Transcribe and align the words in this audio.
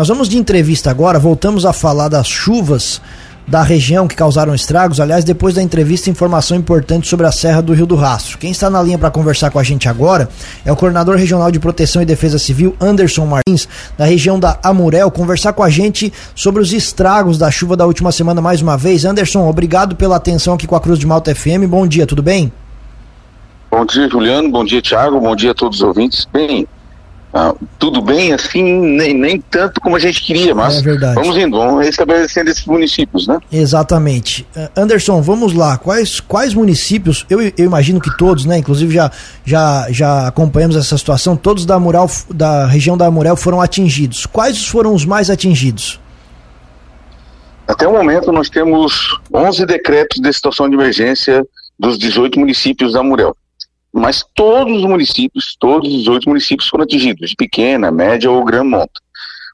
Nós 0.00 0.08
vamos 0.08 0.30
de 0.30 0.38
entrevista 0.38 0.90
agora, 0.90 1.18
voltamos 1.18 1.66
a 1.66 1.74
falar 1.74 2.08
das 2.08 2.26
chuvas 2.26 3.02
da 3.46 3.62
região 3.62 4.08
que 4.08 4.16
causaram 4.16 4.54
estragos. 4.54 4.98
Aliás, 4.98 5.24
depois 5.24 5.56
da 5.56 5.62
entrevista, 5.62 6.08
informação 6.08 6.56
importante 6.56 7.06
sobre 7.06 7.26
a 7.26 7.30
Serra 7.30 7.60
do 7.60 7.74
Rio 7.74 7.84
do 7.84 7.96
Rastro. 7.96 8.38
Quem 8.38 8.50
está 8.50 8.70
na 8.70 8.82
linha 8.82 8.96
para 8.96 9.10
conversar 9.10 9.50
com 9.50 9.58
a 9.58 9.62
gente 9.62 9.90
agora 9.90 10.26
é 10.64 10.72
o 10.72 10.74
coordenador 10.74 11.16
regional 11.16 11.50
de 11.50 11.60
Proteção 11.60 12.00
e 12.00 12.06
Defesa 12.06 12.38
Civil, 12.38 12.74
Anderson 12.80 13.26
Martins, 13.26 13.68
da 13.98 14.06
região 14.06 14.40
da 14.40 14.58
Amurel, 14.62 15.10
conversar 15.10 15.52
com 15.52 15.62
a 15.62 15.68
gente 15.68 16.10
sobre 16.34 16.62
os 16.62 16.72
estragos 16.72 17.36
da 17.36 17.50
chuva 17.50 17.76
da 17.76 17.84
última 17.84 18.10
semana 18.10 18.40
mais 18.40 18.62
uma 18.62 18.78
vez. 18.78 19.04
Anderson, 19.04 19.46
obrigado 19.46 19.96
pela 19.96 20.16
atenção 20.16 20.54
aqui 20.54 20.66
com 20.66 20.76
a 20.76 20.80
Cruz 20.80 20.98
de 20.98 21.06
Malta 21.06 21.34
FM. 21.34 21.68
Bom 21.68 21.86
dia, 21.86 22.06
tudo 22.06 22.22
bem? 22.22 22.50
Bom 23.70 23.84
dia, 23.84 24.08
Juliano. 24.08 24.50
Bom 24.50 24.64
dia, 24.64 24.80
Thiago. 24.80 25.20
Bom 25.20 25.36
dia 25.36 25.50
a 25.50 25.54
todos 25.54 25.82
os 25.82 25.86
ouvintes. 25.86 26.26
Bem, 26.32 26.66
ah, 27.32 27.54
tudo 27.78 28.02
bem, 28.02 28.32
assim, 28.32 28.62
nem, 28.62 29.14
nem 29.14 29.40
tanto 29.40 29.80
como 29.80 29.94
a 29.94 30.00
gente 30.00 30.20
queria, 30.20 30.52
mas 30.52 30.84
é 30.84 30.96
vamos 31.14 31.36
indo, 31.36 31.56
vamos 31.56 31.86
estabelecendo 31.86 32.50
esses 32.50 32.64
municípios, 32.66 33.28
né? 33.28 33.38
Exatamente. 33.52 34.44
Uh, 34.56 34.68
Anderson, 34.80 35.22
vamos 35.22 35.52
lá, 35.54 35.78
quais, 35.78 36.18
quais 36.18 36.54
municípios, 36.54 37.24
eu, 37.30 37.40
eu 37.40 37.52
imagino 37.64 38.00
que 38.00 38.16
todos, 38.16 38.44
né, 38.44 38.58
inclusive 38.58 38.92
já, 38.92 39.12
já, 39.44 39.86
já 39.90 40.26
acompanhamos 40.26 40.74
essa 40.74 40.98
situação, 40.98 41.36
todos 41.36 41.64
da, 41.64 41.78
Mural, 41.78 42.10
da 42.28 42.66
região 42.66 42.98
da 42.98 43.08
Murel 43.08 43.36
foram 43.36 43.60
atingidos. 43.60 44.26
Quais 44.26 44.66
foram 44.66 44.92
os 44.92 45.04
mais 45.04 45.30
atingidos? 45.30 46.00
Até 47.68 47.86
o 47.86 47.92
momento 47.92 48.32
nós 48.32 48.50
temos 48.50 49.20
11 49.32 49.64
decretos 49.66 50.20
de 50.20 50.32
situação 50.32 50.68
de 50.68 50.74
emergência 50.74 51.46
dos 51.78 51.96
18 51.96 52.40
municípios 52.40 52.94
da 52.94 53.04
Murel 53.04 53.36
mas 53.92 54.24
todos 54.34 54.78
os 54.78 54.84
municípios, 54.84 55.56
todos 55.58 55.92
os 55.92 56.08
oito 56.08 56.28
municípios 56.28 56.68
foram 56.68 56.84
atingidos, 56.84 57.30
de 57.30 57.36
pequena, 57.36 57.90
média 57.90 58.30
ou 58.30 58.44
grande 58.44 58.68
monta. 58.68 59.00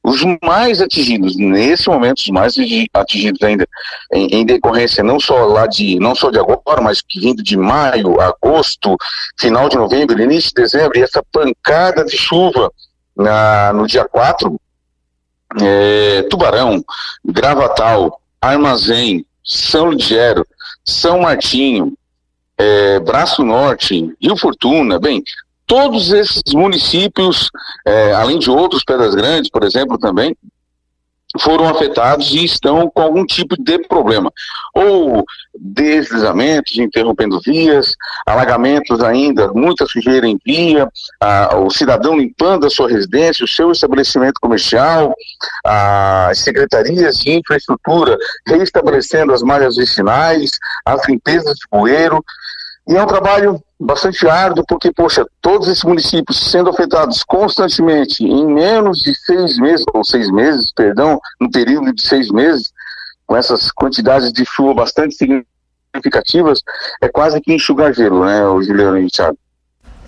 Os 0.05 0.23
mais 0.41 0.81
atingidos, 0.81 1.37
nesse 1.37 1.89
momento, 1.89 2.19
os 2.19 2.29
mais 2.29 2.55
atingidos 2.95 3.43
ainda, 3.43 3.67
em, 4.13 4.27
em, 4.27 4.47
decorrência 4.47 5.03
não 5.03 5.19
só 5.19 5.47
lá 5.47 5.67
de, 5.67 5.99
não 5.99 6.15
só 6.15 6.31
de 6.31 6.39
agora, 6.39 6.81
mas 6.81 7.03
que 7.03 7.19
vindo 7.19 7.43
de 7.43 7.57
maio, 7.57 8.21
agosto, 8.21 8.97
final 9.37 9.69
de 9.69 9.77
novembro, 9.77 10.23
início 10.23 10.51
de 10.51 10.63
dezembro, 10.63 10.97
e 10.97 11.03
essa 11.03 11.25
pancada 11.33 12.05
de 12.05 12.17
chuva 12.17 12.71
na, 13.17 13.73
no 13.73 13.85
dia 13.85 14.05
4, 14.05 14.61
é, 15.61 16.23
Tubarão, 16.31 16.85
Gravatal, 17.25 18.21
Armazém, 18.41 19.27
São 19.45 19.91
Ligero, 19.91 20.47
São 20.85 21.23
Martinho, 21.23 21.95
é, 22.59 22.99
Braço 23.01 23.45
Norte, 23.45 24.13
Rio 24.21 24.37
Fortuna, 24.37 24.99
bem, 24.99 25.23
todos 25.67 26.13
esses 26.13 26.43
municípios, 26.55 27.51
é, 27.85 28.13
além 28.13 28.39
de 28.39 28.51
outros, 28.51 28.85
Pedras 28.85 29.15
Grandes, 29.15 29.51
por 29.51 29.65
exemplo, 29.65 29.99
também, 29.99 30.37
foram 31.41 31.69
afetados 31.69 32.33
e 32.33 32.45
estão 32.45 32.91
com 32.91 33.03
algum 33.03 33.25
tipo 33.25 33.61
de 33.61 33.79
problema. 33.87 34.33
Ou 34.75 35.25
deslizamentos, 35.59 36.77
interrompendo 36.79 37.41
vias, 37.41 37.95
alagamentos 38.27 39.03
ainda, 39.03 39.53
muita 39.53 39.87
sujeira 39.87 40.27
em 40.27 40.39
via, 40.45 40.89
a, 41.21 41.57
o 41.59 41.71
cidadão 41.71 42.17
limpando 42.17 42.67
a 42.67 42.71
sua 42.71 42.89
residência, 42.89 43.45
o 43.45 43.49
seu 43.49 43.73
estabelecimento 43.73 44.41
comercial, 44.41 45.15
as 45.65 46.39
secretarias 46.39 47.17
de 47.19 47.33
infraestrutura 47.33 48.17
reestabelecendo 48.47 49.33
as 49.33 49.43
malhas 49.43 49.77
vicinais, 49.77 50.53
as 50.85 51.07
limpezas 51.09 51.57
de 51.57 51.69
poeiro. 51.69 52.25
E 52.89 52.95
é 52.95 53.03
um 53.03 53.07
trabalho 53.07 53.61
bastante 53.79 54.27
árduo, 54.29 54.65
porque, 54.67 54.93
poxa, 54.93 55.27
todos 55.41 55.69
esses 55.69 55.83
municípios 55.83 56.51
sendo 56.51 56.71
afetados 56.71 57.25
constantemente 57.25 58.25
em 58.25 58.47
menos 58.47 58.99
de 59.01 59.15
seis 59.15 59.59
meses, 59.59 59.85
ou 59.93 60.05
seis 60.05 60.31
meses, 60.31 60.73
perdão, 60.73 61.21
no 61.41 61.51
período 61.51 61.93
de 61.93 62.07
seis 62.07 62.31
meses, 62.31 62.73
com 63.27 63.37
essas 63.37 63.73
quantidades 63.73 64.33
de 64.33 64.45
chuva 64.45 64.73
bastante 64.73 65.17
significativas, 65.17 66.63
é 67.03 67.09
quase 67.09 67.41
que 67.41 67.53
enxugar 67.53 67.93
gelo, 67.93 68.25
né, 68.25 68.41
Juliano 68.65 68.99
e 68.99 69.09
Thiago. 69.09 69.37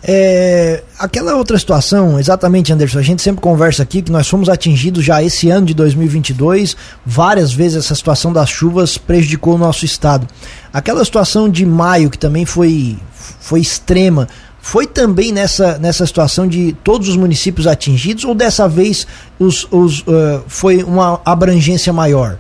É, 0.03 0.83
aquela 0.99 1.35
outra 1.35 1.59
situação, 1.59 2.19
exatamente, 2.21 2.73
Anderson, 2.73 2.99
a 2.99 3.03
gente 3.03 3.21
sempre 3.21 3.41
conversa 3.41 3.83
aqui 3.83 4.01
que 4.01 4.13
nós 4.13 4.29
fomos 4.29 4.49
atingidos 4.49 5.05
já 5.05 5.23
esse 5.23 5.51
ano 5.51 5.67
de 5.67 5.75
2022, 5.75 6.77
várias 7.05 7.53
vezes 7.53 7.85
essa 7.85 7.95
situação 7.95 8.33
das 8.33 8.49
chuvas 8.49 8.97
prejudicou 8.97 9.55
o 9.55 9.59
nosso 9.59 9.85
estado. 9.85 10.29
Aquela 10.73 11.05
situação 11.05 11.49
de 11.49 11.67
maio, 11.67 12.11
que 12.11 12.19
também 12.19 12.45
foi, 12.45 12.97
foi 13.41 13.61
extrema, 13.61 14.29
foi 14.61 14.87
também 14.87 15.33
nessa, 15.33 15.79
nessa 15.79 16.07
situação 16.07 16.47
de 16.47 16.77
todos 16.85 17.09
os 17.09 17.17
municípios 17.17 17.67
atingidos 17.67 18.25
ou 18.25 18.35
dessa 18.35 18.69
vez 18.69 19.07
os, 19.39 19.67
os, 19.71 20.01
uh, 20.01 20.45
foi 20.47 20.83
uma 20.83 21.21
abrangência 21.25 21.93
maior? 21.93 22.39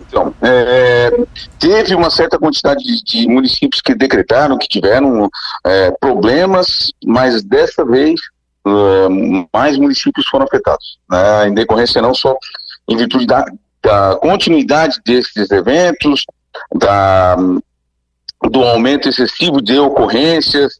Então, 0.00 0.34
é, 0.40 1.10
teve 1.58 1.94
uma 1.94 2.10
certa 2.10 2.38
quantidade 2.38 2.82
de, 2.82 3.02
de, 3.02 3.28
municípios 3.28 3.80
que 3.80 3.94
decretaram 3.94 4.58
que 4.58 4.68
tiveram 4.68 5.28
é, 5.64 5.90
problemas, 6.00 6.92
mas 7.04 7.42
dessa 7.42 7.84
vez 7.84 8.20
é, 8.66 9.48
mais 9.52 9.76
municípios 9.78 10.26
foram 10.28 10.46
afetados, 10.46 10.98
né, 11.10 11.48
em 11.48 11.54
decorrência 11.54 12.02
não 12.02 12.14
só 12.14 12.36
em 12.88 12.96
virtude 12.96 13.26
da, 13.26 13.44
da 13.82 14.16
continuidade 14.16 15.00
desses 15.04 15.50
eventos, 15.50 16.24
da, 16.74 17.36
do 18.50 18.62
aumento 18.62 19.08
excessivo 19.08 19.60
de 19.60 19.78
ocorrências, 19.78 20.74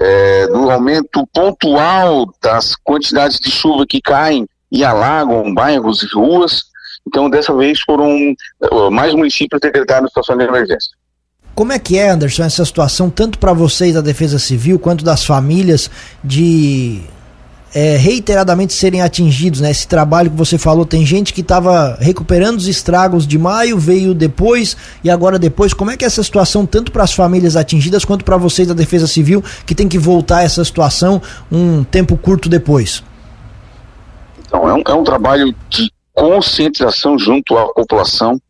é, 0.00 0.46
do 0.48 0.70
aumento 0.70 1.26
pontual 1.32 2.26
das 2.42 2.74
quantidades 2.76 3.38
de 3.38 3.50
chuva 3.50 3.86
que 3.86 4.00
caem 4.00 4.46
e 4.70 4.84
alagam 4.84 5.54
bairros 5.54 6.02
e 6.02 6.06
ruas, 6.14 6.64
então, 7.06 7.28
dessa 7.28 7.54
vez, 7.54 7.80
foram 7.80 8.34
uh, 8.72 8.90
mais 8.90 9.14
municípios 9.14 9.60
decretaram 9.60 10.08
situação 10.08 10.36
de 10.36 10.44
emergência. 10.44 10.90
Como 11.54 11.72
é 11.72 11.78
que 11.78 11.96
é, 11.96 12.10
Anderson, 12.10 12.42
essa 12.42 12.64
situação, 12.64 13.08
tanto 13.08 13.38
para 13.38 13.52
vocês 13.52 13.94
da 13.94 14.00
Defesa 14.00 14.38
Civil, 14.38 14.78
quanto 14.78 15.04
das 15.04 15.24
famílias, 15.24 15.88
de 16.22 17.02
é, 17.72 17.96
reiteradamente 17.96 18.72
serem 18.72 19.02
atingidos, 19.02 19.60
né? 19.60 19.70
Esse 19.70 19.86
trabalho 19.86 20.30
que 20.30 20.36
você 20.36 20.56
falou, 20.56 20.86
tem 20.86 21.04
gente 21.04 21.32
que 21.32 21.42
estava 21.42 21.96
recuperando 22.00 22.58
os 22.58 22.66
estragos 22.66 23.26
de 23.26 23.38
maio, 23.38 23.78
veio 23.78 24.14
depois 24.14 24.76
e 25.02 25.10
agora 25.10 25.38
depois. 25.38 25.72
Como 25.72 25.90
é 25.90 25.96
que 25.96 26.04
é 26.04 26.06
essa 26.06 26.22
situação, 26.22 26.66
tanto 26.66 26.90
para 26.90 27.04
as 27.04 27.12
famílias 27.12 27.56
atingidas 27.56 28.04
quanto 28.04 28.24
para 28.24 28.36
vocês 28.36 28.66
da 28.66 28.74
Defesa 28.74 29.06
Civil, 29.06 29.42
que 29.66 29.74
tem 29.74 29.88
que 29.88 29.98
voltar 29.98 30.38
a 30.38 30.42
essa 30.42 30.64
situação 30.64 31.20
um 31.52 31.84
tempo 31.84 32.16
curto 32.16 32.48
depois? 32.48 33.02
Então, 34.46 34.68
é 34.68 34.74
um, 34.74 34.82
é 34.86 34.94
um 34.94 35.04
trabalho 35.04 35.54
de 35.68 35.93
conscientização 36.14 37.18
junto 37.18 37.58
à 37.58 37.72
população 37.72 38.40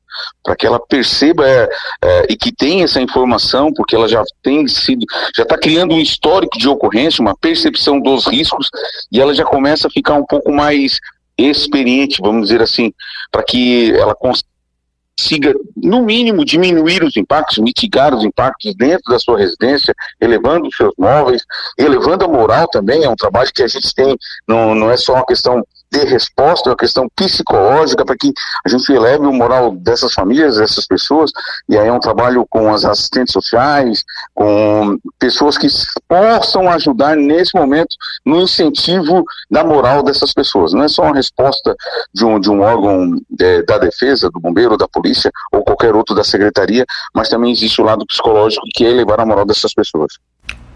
para 0.43 0.55
que 0.55 0.67
ela 0.67 0.79
perceba 0.79 1.47
é, 1.47 1.69
é, 2.03 2.27
e 2.31 2.37
que 2.37 2.53
tenha 2.53 2.85
essa 2.85 3.01
informação, 3.01 3.73
porque 3.73 3.97
ela 3.97 4.09
já 4.09 4.23
tem 4.43 4.67
sido, 4.69 5.05
já 5.35 5.43
está 5.43 5.59
criando 5.59 5.95
um 5.95 6.01
histórico 6.01 6.59
de 6.59 6.69
ocorrência, 6.69 7.23
uma 7.23 7.37
percepção 7.37 8.01
dos 8.01 8.27
riscos, 8.27 8.71
e 9.11 9.21
ela 9.21 9.35
já 9.35 9.45
começa 9.45 9.89
a 9.89 9.91
ficar 9.91 10.15
um 10.15 10.25
pouco 10.25 10.53
mais 10.53 10.99
experiente, 11.37 12.21
vamos 12.23 12.49
dizer 12.49 12.63
assim, 12.63 12.93
para 13.31 13.43
que 13.43 13.93
ela 13.97 14.15
consiga, 14.15 15.53
no 15.77 16.03
mínimo, 16.03 16.45
diminuir 16.45 17.03
os 17.03 17.17
impactos, 17.17 17.59
mitigar 17.59 18.15
os 18.15 18.25
impactos 18.25 18.75
dentro 18.77 19.11
da 19.11 19.19
sua 19.19 19.39
residência, 19.39 19.95
elevando 20.21 20.69
os 20.69 20.77
seus 20.77 20.93
móveis, 20.97 21.43
elevando 21.77 22.25
a 22.25 22.29
moral 22.29 22.69
também, 22.69 23.03
é 23.03 23.09
um 23.09 23.17
trabalho 23.17 23.51
que 23.53 23.63
a 23.63 23.69
gente 23.69 23.93
tem, 23.95 24.17
não, 24.47 24.75
não 24.75 24.91
é 24.91 24.97
só 24.97 25.15
uma 25.15 25.27
questão 25.27 25.65
ter 25.95 26.09
resposta, 26.09 26.69
é 26.69 26.73
uma 26.73 26.77
questão 26.77 27.09
psicológica 27.15 28.05
para 28.05 28.17
que 28.17 28.33
a 28.67 28.69
gente 28.69 28.93
eleve 28.93 29.25
o 29.25 29.33
moral 29.33 29.71
dessas 29.71 30.13
famílias, 30.13 30.57
dessas 30.57 30.87
pessoas, 30.89 31.31
e 31.69 31.79
aí 31.79 31.87
é 31.87 31.93
um 31.93 32.01
trabalho 32.01 32.45
com 32.51 32.75
as 32.75 32.85
assistentes 32.85 33.33
sociais, 33.33 34.03
com 34.35 34.99
pessoas 35.21 35.57
que 35.57 35.69
possam 36.09 36.69
ajudar 36.71 37.17
nesse 37.17 37.57
momento 37.57 37.95
no 38.27 38.41
incentivo 38.41 39.25
da 39.49 39.63
moral 39.63 40.03
dessas 40.03 40.33
pessoas. 40.33 40.73
Não 40.73 40.83
é 40.83 40.89
só 40.89 41.03
uma 41.03 41.15
resposta 41.15 41.77
de 42.13 42.25
um, 42.25 42.41
de 42.41 42.51
um 42.51 42.61
órgão 42.61 43.17
é, 43.41 43.63
da 43.63 43.79
defesa, 43.79 44.29
do 44.31 44.41
bombeiro, 44.41 44.77
da 44.77 44.89
polícia 44.89 45.31
ou 45.53 45.63
qualquer 45.63 45.95
outro 45.95 46.15
da 46.15 46.25
secretaria, 46.25 46.85
mas 47.15 47.29
também 47.29 47.53
existe 47.53 47.81
o 47.81 47.85
lado 47.85 48.05
psicológico 48.05 48.67
que 48.75 48.85
é 48.85 48.91
elevar 48.91 49.21
a 49.21 49.27
moral 49.27 49.45
dessas 49.45 49.73
pessoas. 49.73 50.15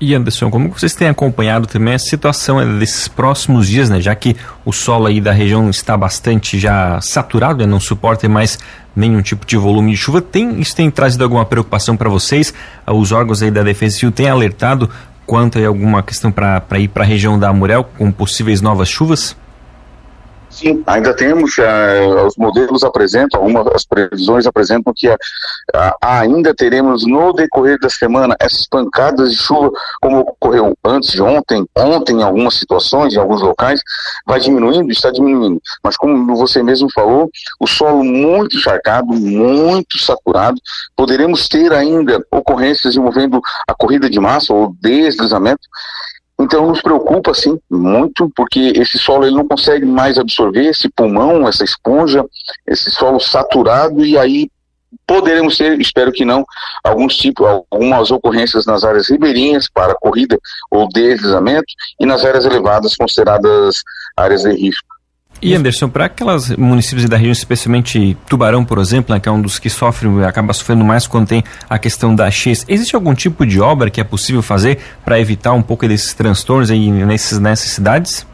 E 0.00 0.14
Anderson, 0.14 0.48
como 0.48 0.68
vocês 0.68 0.94
têm 0.94 1.08
acompanhado 1.08 1.66
também 1.66 1.94
a 1.94 1.98
situação 1.98 2.58
né, 2.58 2.78
desses 2.78 3.08
próximos 3.08 3.66
dias, 3.66 3.90
né, 3.90 4.00
já 4.00 4.14
que 4.14 4.36
o 4.64 4.72
solo 4.72 5.06
aí 5.06 5.20
da 5.20 5.32
região 5.32 5.68
está 5.68 5.96
bastante 5.96 6.56
já 6.56 7.00
saturado, 7.00 7.58
né, 7.58 7.66
não 7.66 7.80
suporta 7.80 8.28
mais 8.28 8.60
nenhum 8.94 9.20
tipo 9.20 9.44
de 9.44 9.56
volume 9.56 9.90
de 9.90 9.96
chuva, 9.96 10.22
tem, 10.22 10.60
isso 10.60 10.76
tem 10.76 10.88
trazido 10.88 11.24
alguma 11.24 11.44
preocupação 11.44 11.96
para 11.96 12.08
vocês? 12.08 12.54
Os 12.86 13.10
órgãos 13.10 13.42
aí 13.42 13.50
da 13.50 13.64
Defesa 13.64 13.96
Civil 13.96 14.12
têm 14.12 14.28
alertado 14.28 14.88
quanto 15.26 15.58
a 15.58 15.66
alguma 15.66 16.00
questão 16.00 16.30
para 16.30 16.78
ir 16.78 16.88
para 16.88 17.02
a 17.02 17.06
região 17.06 17.36
da 17.36 17.48
Amurel 17.48 17.82
com 17.82 18.12
possíveis 18.12 18.60
novas 18.60 18.88
chuvas? 18.88 19.36
Sim, 20.58 20.82
ainda 20.88 21.14
temos, 21.14 21.56
uh, 21.56 22.26
os 22.26 22.36
modelos 22.36 22.82
apresentam, 22.82 23.40
algumas 23.40 23.64
as 23.68 23.86
previsões 23.86 24.44
apresentam 24.44 24.92
que 24.92 25.08
uh, 25.08 25.16
ainda 26.02 26.52
teremos 26.52 27.06
no 27.06 27.32
decorrer 27.32 27.78
da 27.78 27.88
semana 27.88 28.34
essas 28.40 28.66
pancadas 28.66 29.30
de 29.30 29.36
chuva, 29.36 29.70
como 30.00 30.18
ocorreu 30.18 30.76
antes 30.84 31.12
de 31.12 31.22
ontem, 31.22 31.64
ontem 31.76 32.16
em 32.16 32.22
algumas 32.24 32.54
situações, 32.54 33.14
em 33.14 33.18
alguns 33.18 33.40
locais, 33.40 33.80
vai 34.26 34.40
diminuindo, 34.40 34.90
está 34.90 35.12
diminuindo. 35.12 35.62
Mas 35.80 35.96
como 35.96 36.34
você 36.34 36.60
mesmo 36.60 36.90
falou, 36.92 37.30
o 37.60 37.66
solo 37.68 38.02
muito 38.02 38.56
encharcado, 38.56 39.06
muito 39.12 39.96
saturado, 39.96 40.60
poderemos 40.96 41.46
ter 41.46 41.72
ainda 41.72 42.20
ocorrências 42.32 42.96
envolvendo 42.96 43.40
a 43.64 43.74
corrida 43.74 44.10
de 44.10 44.18
massa 44.18 44.52
ou 44.52 44.74
deslizamento, 44.80 45.60
então 46.40 46.66
nos 46.66 46.80
preocupa 46.80 47.34
sim 47.34 47.58
muito, 47.68 48.30
porque 48.36 48.72
esse 48.76 48.98
solo 48.98 49.26
ele 49.26 49.36
não 49.36 49.46
consegue 49.46 49.84
mais 49.84 50.18
absorver 50.18 50.66
esse 50.66 50.88
pulmão, 50.88 51.48
essa 51.48 51.64
esponja, 51.64 52.24
esse 52.66 52.90
solo 52.90 53.18
saturado 53.18 54.04
e 54.04 54.16
aí 54.16 54.48
poderemos 55.06 55.56
ter, 55.56 55.80
espero 55.80 56.12
que 56.12 56.24
não, 56.24 56.44
alguns 56.82 57.16
tipos, 57.16 57.46
algumas 57.70 58.10
ocorrências 58.10 58.66
nas 58.66 58.84
áreas 58.84 59.08
ribeirinhas 59.08 59.68
para 59.68 59.94
corrida 59.94 60.38
ou 60.70 60.88
deslizamento 60.88 61.66
e 62.00 62.06
nas 62.06 62.24
áreas 62.24 62.44
elevadas 62.44 62.94
consideradas 62.94 63.82
áreas 64.16 64.42
de 64.42 64.52
risco. 64.52 64.97
E 65.40 65.54
Anderson, 65.54 65.88
para 65.88 66.06
aquelas 66.06 66.50
municípios 66.56 67.08
da 67.08 67.16
região, 67.16 67.32
especialmente 67.32 68.16
Tubarão, 68.28 68.64
por 68.64 68.78
exemplo, 68.78 69.14
né, 69.14 69.20
que 69.20 69.28
é 69.28 69.32
um 69.32 69.40
dos 69.40 69.58
que 69.58 69.70
sofre, 69.70 70.08
acaba 70.24 70.52
sofrendo 70.52 70.84
mais 70.84 71.06
quando 71.06 71.28
tem 71.28 71.44
a 71.68 71.78
questão 71.78 72.14
da 72.14 72.30
X, 72.30 72.64
existe 72.68 72.94
algum 72.94 73.14
tipo 73.14 73.46
de 73.46 73.60
obra 73.60 73.90
que 73.90 74.00
é 74.00 74.04
possível 74.04 74.42
fazer 74.42 74.78
para 75.04 75.20
evitar 75.20 75.52
um 75.52 75.62
pouco 75.62 75.86
desses 75.86 76.12
transtornos 76.12 76.70
aí 76.70 76.90
nesses, 76.90 77.38
nessas 77.38 77.70
cidades? 77.70 78.26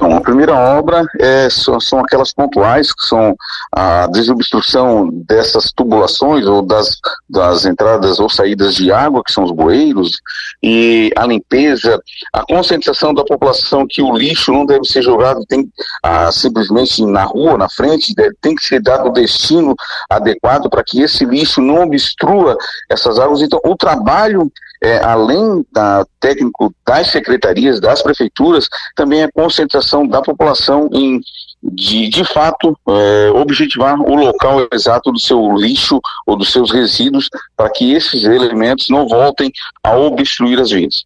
Então, 0.00 0.16
a 0.16 0.20
primeira 0.22 0.56
obra 0.56 1.04
é, 1.18 1.50
são, 1.50 1.78
são, 1.78 2.00
aquelas 2.00 2.32
pontuais, 2.32 2.90
que 2.90 3.04
são 3.04 3.36
a 3.70 4.06
desobstrução 4.06 5.10
dessas 5.28 5.70
tubulações 5.72 6.46
ou 6.46 6.62
das, 6.62 6.98
das 7.28 7.66
entradas 7.66 8.18
ou 8.18 8.30
saídas 8.30 8.74
de 8.76 8.90
água, 8.90 9.22
que 9.22 9.30
são 9.30 9.44
os 9.44 9.52
bueiros, 9.52 10.18
e 10.62 11.12
a 11.14 11.26
limpeza, 11.26 12.00
a 12.32 12.42
conscientização 12.46 13.12
da 13.12 13.22
população 13.22 13.86
que 13.86 14.00
o 14.00 14.16
lixo 14.16 14.50
não 14.50 14.64
deve 14.64 14.86
ser 14.86 15.02
jogado 15.02 15.44
tem, 15.46 15.70
ah, 16.02 16.32
simplesmente 16.32 17.04
na 17.04 17.24
rua, 17.24 17.58
na 17.58 17.68
frente, 17.68 18.14
deve, 18.14 18.34
tem 18.40 18.54
que 18.54 18.64
ser 18.64 18.80
dado 18.80 19.10
o 19.10 19.12
destino 19.12 19.74
adequado 20.08 20.70
para 20.70 20.82
que 20.82 21.02
esse 21.02 21.26
lixo 21.26 21.60
não 21.60 21.82
obstrua 21.82 22.56
essas 22.88 23.18
águas. 23.18 23.42
Então, 23.42 23.60
o 23.62 23.76
trabalho 23.76 24.50
é, 24.82 24.98
além 25.04 25.64
da 25.72 26.06
técnico 26.18 26.74
das 26.86 27.10
secretarias, 27.10 27.80
das 27.80 28.02
prefeituras, 28.02 28.68
também 28.96 29.22
a 29.22 29.32
concentração 29.32 30.06
da 30.06 30.22
população 30.22 30.88
em 30.92 31.20
de, 31.62 32.08
de 32.08 32.24
fato, 32.24 32.74
é, 32.88 33.30
objetivar 33.34 34.00
o 34.00 34.14
local 34.14 34.66
exato 34.72 35.12
do 35.12 35.18
seu 35.18 35.54
lixo 35.56 36.00
ou 36.26 36.36
dos 36.36 36.50
seus 36.50 36.70
resíduos 36.70 37.28
para 37.56 37.68
que 37.70 37.92
esses 37.92 38.24
elementos 38.24 38.88
não 38.88 39.06
voltem 39.06 39.52
a 39.82 39.94
obstruir 39.94 40.58
as 40.58 40.70
vias. 40.70 41.04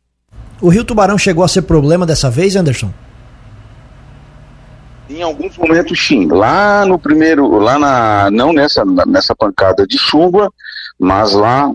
O 0.60 0.68
Rio 0.68 0.84
Tubarão 0.84 1.18
chegou 1.18 1.44
a 1.44 1.48
ser 1.48 1.62
problema 1.62 2.06
dessa 2.06 2.30
vez, 2.30 2.54
Anderson? 2.54 2.92
Em 5.10 5.22
alguns 5.22 5.58
momentos 5.58 6.06
sim. 6.06 6.28
Lá 6.28 6.86
no 6.86 6.98
primeiro, 6.98 7.58
lá 7.58 7.78
na, 7.78 8.30
não 8.30 8.52
nessa, 8.52 8.84
nessa 8.84 9.34
pancada 9.34 9.86
de 9.86 9.98
chuva, 9.98 10.50
mas 10.98 11.32
lá 11.32 11.70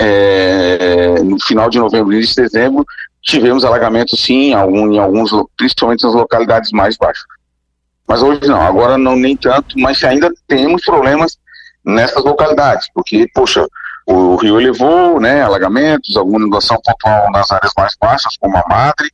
é, 0.00 1.22
no 1.22 1.40
final 1.40 1.68
de 1.68 1.78
novembro, 1.78 2.12
início 2.12 2.36
de 2.36 2.42
dezembro, 2.48 2.84
tivemos 3.22 3.64
alagamento 3.64 4.16
sim, 4.16 4.54
algum, 4.54 4.92
em 4.92 4.98
alguns, 4.98 5.30
principalmente 5.56 6.04
nas 6.04 6.14
localidades 6.14 6.70
mais 6.72 6.96
baixas. 6.96 7.24
Mas 8.06 8.22
hoje 8.22 8.46
não, 8.46 8.60
agora 8.60 8.96
não 8.96 9.16
nem 9.16 9.36
tanto, 9.36 9.78
mas 9.78 10.02
ainda 10.02 10.32
temos 10.46 10.82
problemas 10.82 11.38
nessas 11.84 12.24
localidades, 12.24 12.88
porque, 12.94 13.26
poxa, 13.34 13.66
o 14.06 14.36
rio 14.36 14.58
elevou, 14.58 15.20
né, 15.20 15.42
alagamentos, 15.42 16.16
alguma 16.16 16.38
inundação 16.38 16.78
pontual 16.82 17.30
nas 17.30 17.50
áreas 17.50 17.72
mais 17.76 17.94
baixas, 18.00 18.36
como 18.38 18.56
a 18.56 18.64
Madre, 18.66 19.10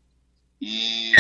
e 0.61 1.13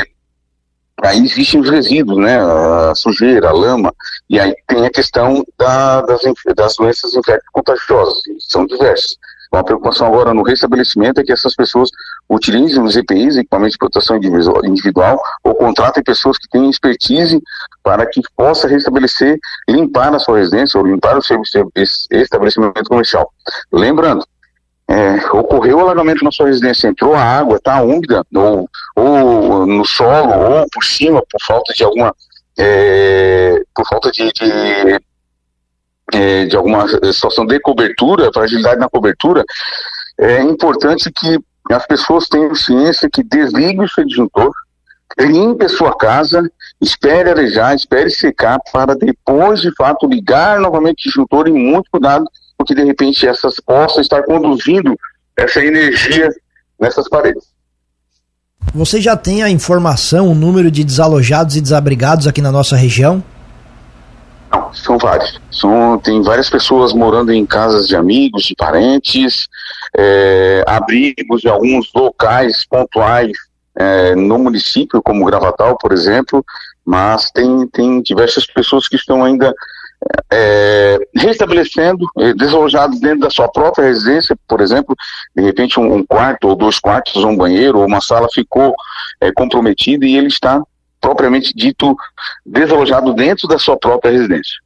aí 1.03 1.19
existem 1.25 1.61
os 1.61 1.69
resíduos, 1.69 2.19
né, 2.19 2.39
a 2.39 2.95
sujeira, 2.95 3.49
a 3.49 3.53
lama, 3.53 3.93
e 4.31 4.39
aí 4.39 4.55
tem 4.69 4.87
a 4.87 4.91
questão 4.91 5.45
da, 5.59 6.01
das, 6.03 6.21
das 6.55 6.77
doenças 6.77 7.15
infecto 7.15 7.47
contagiosas, 7.53 8.21
são 8.49 8.65
diversas. 8.67 9.17
Então, 9.49 9.61
a 9.61 9.65
preocupação 9.65 10.07
agora 10.07 10.35
no 10.35 10.43
restabelecimento 10.43 11.21
é 11.21 11.25
que 11.25 11.33
essas 11.33 11.55
pessoas 11.55 11.91
utilizem 12.29 12.83
os 12.83 12.97
EPIs, 12.97 13.37
equipamentos 13.37 13.73
de 13.73 13.79
proteção 13.79 14.17
individual, 14.65 15.21
ou 15.43 15.55
contratem 15.55 16.03
pessoas 16.03 16.39
que 16.39 16.49
tenham 16.49 16.71
expertise 16.71 17.41
para 17.83 18.07
que 18.07 18.21
possa 18.37 18.67
restabelecer, 18.67 19.39
limpar 19.69 20.15
a 20.15 20.19
sua 20.19 20.39
residência 20.39 20.79
ou 20.79 20.87
limpar 20.87 21.17
o 21.17 21.23
seu 21.23 21.41
estabelecimento 22.11 22.85
comercial. 22.85 23.31
Lembrando, 23.73 24.25
é, 24.89 25.17
ocorreu 25.31 25.79
o 25.79 25.81
alagamento 25.81 26.25
na 26.25 26.31
sua 26.31 26.47
residência, 26.47 26.89
entrou 26.89 27.15
a 27.15 27.23
água, 27.23 27.57
está 27.57 27.81
úmida, 27.83 28.25
ou, 28.35 28.69
ou 28.97 29.67
no 29.67 29.85
solo, 29.85 30.31
ou 30.31 30.67
por 30.73 30.85
cima, 30.85 31.23
por 31.31 31.41
falta 31.47 31.73
de 31.73 31.85
alguma, 31.85 32.15
é, 32.59 33.63
por 33.75 33.87
falta 33.87 34.11
de, 34.11 34.31
de 34.33 35.01
é, 36.13 36.47
de 36.47 36.57
alguma 36.57 36.87
situação 37.13 37.47
de 37.47 37.59
cobertura, 37.61 38.31
fragilidade 38.33 38.79
na 38.79 38.89
cobertura, 38.89 39.45
é 40.19 40.43
importante 40.43 41.11
que 41.11 41.39
as 41.71 41.87
pessoas 41.87 42.29
tenham 42.29 42.55
ciência 42.55 43.09
que 43.11 43.23
desligue 43.23 43.81
o 43.81 43.89
seu 43.89 44.05
disjuntor, 44.05 44.53
limpe 45.19 45.65
a 45.65 45.69
sua 45.69 45.97
casa, 45.97 46.43
espere 46.81 47.31
arejar, 47.31 47.75
espere 47.75 48.11
secar, 48.11 48.59
para 48.73 48.95
depois, 48.95 49.61
de 49.61 49.73
fato, 49.75 50.07
ligar 50.07 50.61
novamente 50.61 51.07
o 51.07 51.11
disjuntor 51.11 51.49
e 51.49 51.53
muito 51.53 51.91
cuidado, 51.91 52.25
porque 52.57 52.75
de 52.75 52.85
repente 52.85 53.27
essas 53.27 53.57
possam 53.61 54.01
estar 54.01 54.23
conduzindo 54.25 54.97
essa 55.37 55.65
energia 55.65 56.29
nessas 56.79 57.09
paredes. 57.09 57.55
Você 58.75 59.01
já 59.01 59.17
tem 59.17 59.43
a 59.43 59.51
informação, 59.51 60.29
o 60.29 60.35
número 60.35 60.71
de 60.71 60.83
desalojados 60.85 61.57
e 61.57 61.61
desabrigados 61.61 62.27
aqui 62.27 62.41
na 62.41 62.51
nossa 62.51 62.77
região? 62.77 63.23
São 64.75 64.99
vários. 64.99 65.41
São, 65.51 65.99
tem 65.99 66.21
várias 66.23 66.51
pessoas 66.51 66.93
morando 66.93 67.33
em 67.33 67.47
casas 67.47 67.87
de 67.87 67.97
amigos, 67.97 68.45
de 68.45 68.55
parentes, 68.55 69.47
é, 69.97 70.65
abrigos 70.67 71.41
de 71.41 71.49
alguns 71.49 71.91
locais 71.95 72.67
pontuais 72.67 73.33
é, 73.77 74.15
no 74.15 74.39
município, 74.39 75.03
como 75.03 75.25
Gravatal, 75.25 75.77
por 75.79 75.93
exemplo, 75.93 76.45
mas 76.85 77.31
tem, 77.31 77.67
tem 77.69 78.03
diversas 78.03 78.47
pessoas 78.47 78.87
que 78.89 78.97
estão 78.97 79.25
ainda 79.25 79.53
é, 80.31 80.99
restabelecendo, 81.17 82.07
é, 82.19 82.35
desalojados 82.35 83.01
dentro 83.01 83.21
da 83.21 83.31
sua 83.31 83.49
própria 83.49 83.87
residência, 83.87 84.37
por 84.47 84.61
exemplo, 84.61 84.95
de 85.35 85.43
repente 85.43 85.81
um, 85.81 85.95
um 85.95 86.05
quarto 86.05 86.49
ou 86.49 86.57
dois 86.57 86.79
quartos, 86.79 87.25
um 87.25 87.37
banheiro 87.37 87.79
ou 87.79 87.87
uma 87.87 88.01
sala 88.01 88.29
ficou 88.33 88.75
é, 89.21 89.33
comprometido 89.33 90.05
e 90.05 90.17
ele 90.17 90.29
está 90.29 90.63
propriamente 91.01 91.53
dito 91.55 91.95
desalojado 92.45 93.13
dentro 93.15 93.47
da 93.47 93.59
sua 93.59 93.77
própria 93.77 94.11
residência. 94.11 94.64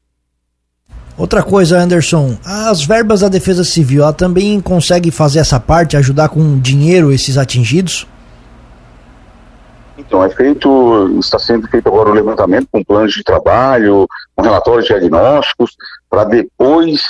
Outra 1.18 1.42
coisa, 1.42 1.76
Anderson, 1.76 2.38
as 2.44 2.84
verbas 2.87 3.20
da 3.20 3.28
Defesa 3.28 3.64
Civil, 3.64 4.04
ela 4.04 4.12
também 4.12 4.60
consegue 4.60 5.10
fazer 5.10 5.40
essa 5.40 5.58
parte, 5.58 5.96
ajudar 5.96 6.28
com 6.28 6.60
dinheiro 6.60 7.10
esses 7.10 7.37
atingidos? 7.37 8.06
Então, 9.98 10.22
é 10.22 10.30
feito, 10.30 11.18
está 11.18 11.37
sendo 11.37 11.66
feito 11.66 11.88
agora 11.88 12.10
o 12.10 12.14
levantamento 12.14 12.68
com 12.70 12.84
planos 12.84 13.12
de 13.14 13.25
trabalho, 13.25 14.06
com 14.37 14.42
relatórios 14.42 14.87
diagnósticos, 14.87 15.72
para 16.08 16.22
depois 16.22 17.02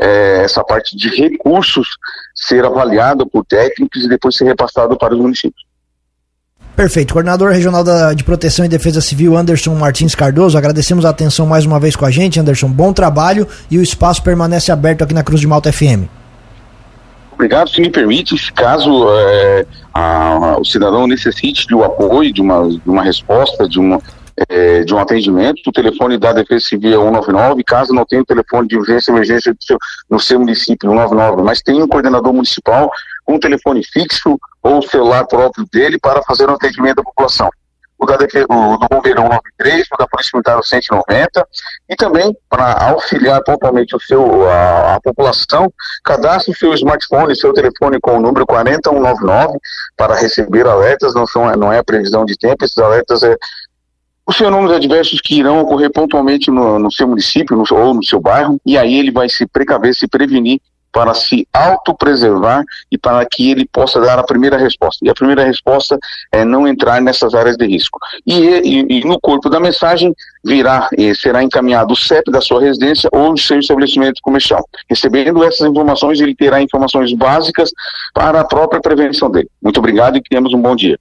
é, 0.00 0.44
essa 0.44 0.64
parte 0.64 0.96
de 0.96 1.10
recursos 1.10 1.86
ser 2.34 2.64
avaliada 2.64 3.26
por 3.26 3.44
técnicos 3.44 4.02
e 4.02 4.08
depois 4.08 4.34
ser 4.34 4.44
repassado 4.44 4.96
para 4.96 5.12
os 5.12 5.20
municípios. 5.20 5.62
Perfeito. 6.74 7.12
Coordenador 7.12 7.50
Regional 7.50 7.84
da, 7.84 8.14
de 8.14 8.24
Proteção 8.24 8.64
e 8.64 8.68
Defesa 8.68 9.00
Civil, 9.00 9.36
Anderson 9.36 9.74
Martins 9.74 10.14
Cardoso, 10.14 10.56
agradecemos 10.56 11.04
a 11.04 11.10
atenção 11.10 11.46
mais 11.46 11.66
uma 11.66 11.78
vez 11.78 11.94
com 11.94 12.06
a 12.06 12.10
gente, 12.10 12.40
Anderson. 12.40 12.68
Bom 12.68 12.92
trabalho 12.92 13.46
e 13.70 13.78
o 13.78 13.82
espaço 13.82 14.22
permanece 14.22 14.72
aberto 14.72 15.02
aqui 15.02 15.12
na 15.12 15.22
Cruz 15.22 15.40
de 15.40 15.46
Malta 15.46 15.70
FM. 15.70 16.08
Obrigado, 17.32 17.68
se 17.70 17.80
me 17.80 17.90
permite, 17.90 18.34
caso 18.52 19.06
é, 19.10 19.66
a, 19.92 20.56
o 20.60 20.64
cidadão 20.64 21.06
necessite 21.06 21.66
de 21.66 21.74
um 21.74 21.82
apoio, 21.82 22.32
de 22.32 22.40
uma, 22.40 22.68
de 22.68 22.80
uma 22.86 23.02
resposta, 23.02 23.68
de 23.68 23.78
uma, 23.78 24.00
é, 24.48 24.84
de 24.84 24.94
um 24.94 24.98
atendimento, 24.98 25.62
o 25.66 25.72
telefone 25.72 26.18
da 26.18 26.32
Defesa 26.32 26.66
Civil 26.66 27.00
é 27.00 27.04
199, 27.04 27.64
caso 27.64 27.92
não 27.92 28.04
tenha 28.04 28.22
o 28.22 28.26
telefone 28.26 28.68
de 28.68 28.76
urgência 28.76 29.10
e 29.10 29.14
emergência 29.14 29.54
seu, 29.60 29.78
no 30.08 30.20
seu 30.20 30.38
município, 30.38 30.88
199, 30.88 31.42
mas 31.42 31.62
tem 31.62 31.82
um 31.82 31.88
coordenador 31.88 32.32
municipal 32.32 32.90
com 33.24 33.34
um 33.34 33.40
telefone 33.40 33.82
fixo 33.84 34.38
ou 34.62 34.82
celular 34.82 35.26
próprio 35.26 35.66
dele 35.72 35.98
para 35.98 36.22
fazer 36.22 36.48
o 36.48 36.52
um 36.52 36.54
atendimento 36.54 36.96
da 36.96 37.02
população. 37.02 37.50
O, 37.98 38.04
da, 38.04 38.16
o 38.16 38.76
do 38.78 38.88
Bombeirão 38.88 39.28
93, 39.28 39.86
o 39.92 39.96
da 39.96 40.08
Polícia 40.08 40.32
Militar 40.34 40.60
190, 40.60 41.46
e 41.88 41.94
também 41.94 42.36
para 42.50 42.88
auxiliar 42.88 43.40
pontualmente 43.44 43.94
o 43.94 44.00
seu, 44.00 44.48
a, 44.48 44.96
a, 44.96 45.00
população, 45.00 45.72
cadastre 46.02 46.52
o 46.52 46.56
seu 46.56 46.74
smartphone, 46.74 47.36
seu 47.36 47.52
telefone 47.52 48.00
com 48.00 48.16
o 48.16 48.20
número 48.20 48.44
40199 48.44 49.56
para 49.96 50.16
receber 50.16 50.66
alertas, 50.66 51.14
não, 51.14 51.28
são, 51.28 51.44
não 51.54 51.72
é 51.72 51.78
a 51.78 51.84
previsão 51.84 52.24
de 52.24 52.36
tempo, 52.36 52.64
esses 52.64 52.78
alertas 52.78 53.22
é 53.22 53.36
os 54.26 54.36
fenômenos 54.36 54.72
adversos 54.72 55.20
que 55.20 55.38
irão 55.38 55.60
ocorrer 55.60 55.90
pontualmente 55.90 56.50
no, 56.50 56.78
no 56.78 56.92
seu 56.92 57.08
município 57.08 57.56
no, 57.56 57.64
ou 57.70 57.94
no 57.94 58.04
seu 58.04 58.20
bairro, 58.20 58.60
e 58.64 58.78
aí 58.78 58.98
ele 58.98 59.10
vai 59.10 59.28
se 59.28 59.46
precaver, 59.46 59.94
se 59.94 60.06
prevenir 60.06 60.60
para 60.92 61.14
se 61.14 61.48
autopreservar 61.52 62.62
e 62.90 62.98
para 62.98 63.24
que 63.24 63.50
ele 63.50 63.66
possa 63.66 63.98
dar 63.98 64.18
a 64.18 64.22
primeira 64.22 64.58
resposta. 64.58 65.04
E 65.04 65.08
a 65.08 65.14
primeira 65.14 65.42
resposta 65.42 65.98
é 66.30 66.44
não 66.44 66.68
entrar 66.68 67.00
nessas 67.00 67.34
áreas 67.34 67.56
de 67.56 67.66
risco. 67.66 67.98
E, 68.26 68.34
e, 68.34 68.98
e 68.98 69.04
no 69.04 69.18
corpo 69.18 69.48
da 69.48 69.58
mensagem 69.58 70.14
virá 70.44 70.88
e 70.96 71.14
será 71.14 71.42
encaminhado 71.42 71.94
o 71.94 71.96
CEP 71.96 72.30
da 72.30 72.42
sua 72.42 72.60
residência 72.60 73.08
ou 73.10 73.32
do 73.32 73.40
seu 73.40 73.58
estabelecimento 73.58 74.20
comercial. 74.22 74.68
Recebendo 74.88 75.42
essas 75.42 75.66
informações, 75.66 76.20
ele 76.20 76.34
terá 76.34 76.60
informações 76.60 77.12
básicas 77.14 77.70
para 78.12 78.40
a 78.40 78.44
própria 78.44 78.80
prevenção 78.80 79.30
dele. 79.30 79.48
Muito 79.62 79.78
obrigado 79.78 80.18
e 80.18 80.22
tenhamos 80.22 80.52
um 80.52 80.60
bom 80.60 80.76
dia. 80.76 80.98